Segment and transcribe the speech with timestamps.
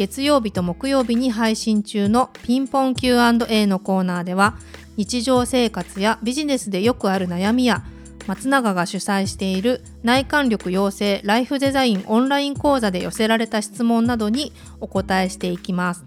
[0.00, 4.56] 月曜日と木曜日に配信中のピンポン Q&A のコーナーでは
[4.96, 7.84] 日常生活やビジネスでよくある悩みや
[8.26, 16.06] 松永が主催している内観力養成ライフデザインオンライン講座で寄せられた質問などにお答えしていきます。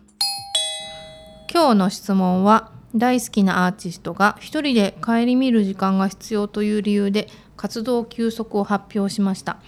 [1.54, 9.60] 今日の質問は大好きなアーティストが一人で顧みる時間が必要という理由で活動休息を発表しました。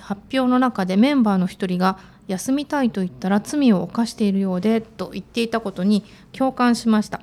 [0.00, 7.20] 発表の中でメンバーの一人が休みたいと言ったら罪を犯しているようでと言っていたことに共感しました。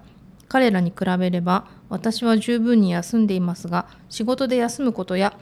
[0.48, 5.36] 彼らに比べれば私は十分に休んでいますが仕事で休むことや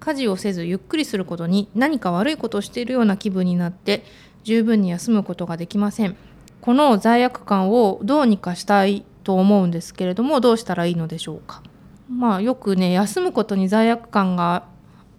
[0.00, 4.04] 家事をせずゆっくりすることに何か悪いことをしているような気分になって
[4.44, 6.16] 十分に休むことができません。
[6.60, 11.62] この罪悪感をどうにかしたいと思うんですけれどもどうしたらいいのでしょうか。
[12.10, 14.64] まあよくね休むことに罪悪感が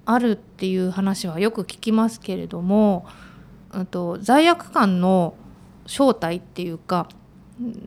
[0.05, 3.05] あるっていう話はよく聞きますけれども
[3.89, 5.35] と罪悪感の
[5.85, 7.07] 正体っていうか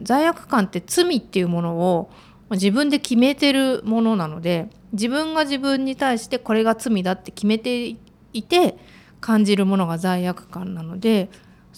[0.03, 2.11] 罪悪感って罪っていうものを
[2.51, 7.97] 自分で決めてるものなので自分が自分に対してこれが罪だって決めて
[8.33, 8.77] いて
[9.21, 11.31] 感じるものが罪悪感なので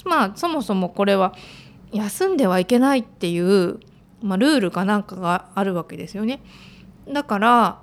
[0.04, 1.34] まあそもそもこれは
[1.92, 3.80] 休んではいけないっていう、
[4.20, 6.42] まあ、ルールかなんかがあるわけですよね。
[7.08, 7.80] だから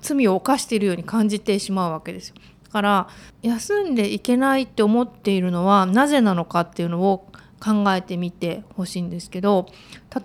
[0.00, 2.34] 罪を犯しているように感じてしまうわけですよ。
[2.74, 3.08] から
[3.40, 7.28] 休んでいけないって思っているのはなぜなのかっていうのを
[7.60, 9.68] 考えてみてほしいんですけど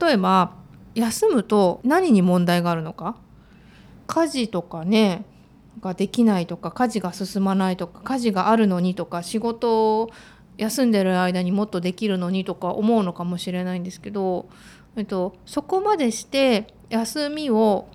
[0.02, 0.56] 例えば
[0.96, 3.18] 休むと何に問題があるのか？
[4.08, 5.26] 家事とかね
[5.80, 10.10] ができないとか家事が進まないとか家事があるのにとか仕事を
[10.58, 14.50] 休んでる間にもっとできるのにとか思うのかもしれないんですけど、
[14.96, 17.88] えっと、そこまでして休みを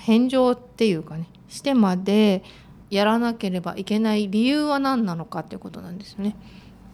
[0.00, 2.44] 返上っていうかねしてまで
[2.90, 6.36] やらなければいけない理由は何なのかっていうことなんですよね。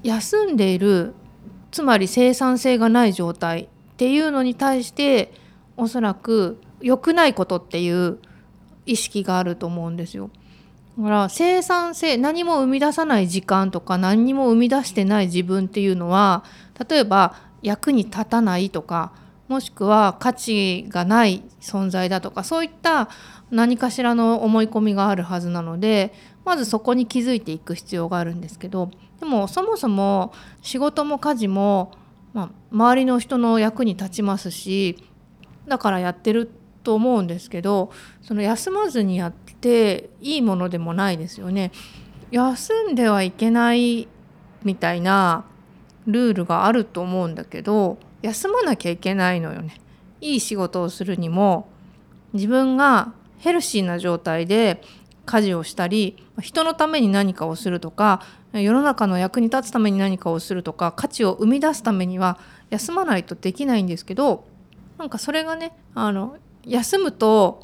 [0.02, 1.14] 休んでいる
[1.70, 5.32] つまり生産性がない状態っていうのに対して
[5.76, 8.18] おそらく良くないことっていう
[8.84, 10.30] 意識があると思うんですよ。
[10.98, 16.44] だから生産性何も生み出さない時間とか何にも生み出してない自分っていうのは
[16.88, 19.12] 例えば役に立たないとか
[19.48, 23.08] もしくは価値がない存在だとかそういった
[23.50, 26.12] 何かしらの思い込みがあるはずなので
[26.44, 28.90] まずそこに気づいていく必要があるんですけど
[29.20, 31.92] でもそもそも仕事も家事も、
[32.32, 34.96] まあ、周りの人の役に立ちますし
[35.68, 36.50] だからやってる
[36.82, 37.90] と思うんですけど
[38.22, 41.72] その休まずにやっていいものでもないですよね。
[42.30, 44.08] 休んではいけない
[44.62, 45.44] みたいな
[46.06, 49.80] ルールがあると思うんだけど休まなきゃいけないのよね。
[50.20, 51.68] いい仕事をするにも
[52.32, 54.82] 自分がヘルシーな状態で
[55.24, 58.22] 家事をしたり人のために何かをするとか
[58.52, 62.38] 世の中の役に立つために何かをするとか価値を生み出すためには
[62.70, 64.46] 休まないとできないんですけど
[64.98, 67.62] なんかそれがねあの休むと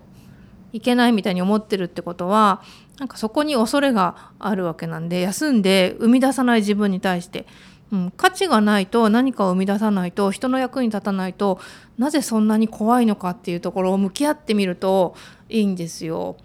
[0.72, 2.62] いけないみたいに思ってるってことは
[2.98, 7.46] なんかそこに恐れがあるわけなんで休んで生み出さない自分に対して
[7.92, 11.60] うん、価値がないと何かを生み出さないと人の役に立たないと
[11.98, 15.14] なぜそんなに怖いのかっていうところを向き合ってみると
[15.50, 16.36] いいんですよ。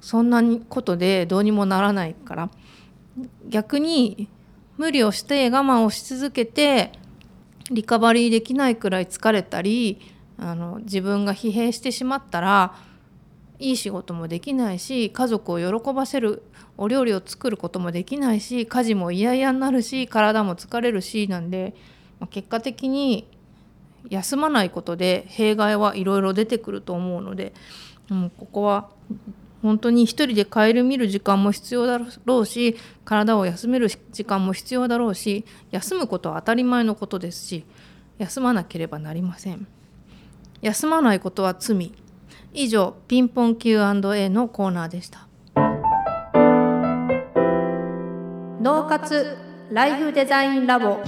[0.00, 2.50] そんなことでどうにもならないから
[3.48, 4.28] 逆に
[4.78, 6.92] 無理をして我慢をし続けて
[7.70, 10.00] リカバリーできないくらい疲れたり
[10.38, 12.74] あの自分が疲弊してしまったら
[13.60, 16.42] いい仕事もできないし家族を喜ばせる
[16.78, 21.74] お料理を作ることもできないし家事も嫌々になるし体も疲れるしなんで、
[22.18, 23.28] まあ、結果的に
[24.08, 27.52] 休まないことで弊害はいろいろ出てくると思うので、
[28.10, 28.88] うん、ここは
[29.60, 37.64] 本当に一人で顧みる時間も必要だろうし体を休める時間も必要だろうし休むことは当たり前のことですし
[38.16, 39.66] 休まなければなりません。
[40.62, 41.92] 休まないことは罪。
[42.52, 45.26] 以上ピンポン Q&A のコーナーでした。
[48.60, 49.36] 脳活
[49.70, 51.00] ライフデザインラボ。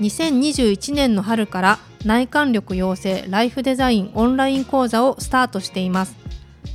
[0.00, 6.16] 2021年の春から内観力養成ライフデザインオンライン講座をスタートしています。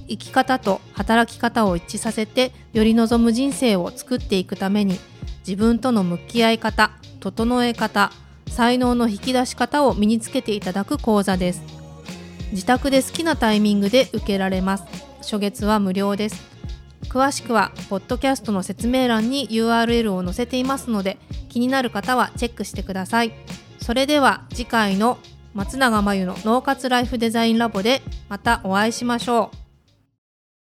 [0.08, 5.00] 生き方と働き方を一致させてより望む人生を作っていくために
[5.40, 8.12] 自分との向き合い方整え方
[8.48, 11.62] 才能の引き出し方を身につけていただく講座です
[12.52, 14.84] 自宅で好きなタイミングで受けられます。
[15.20, 16.42] 初月は無料です。
[17.10, 21.18] 詳しくはポッドキャストの説明欄に URL を載せていますので
[21.50, 23.34] 気になる方はチェックしてください。
[23.80, 25.18] それでは次回の
[25.54, 29.67] 松永真由の脳活ライフデザインラボでまたお会いしましょう。